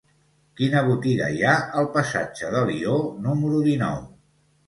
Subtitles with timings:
[0.59, 1.51] Quina botiga hi ha
[1.81, 4.01] al passatge d'Alió número dinou?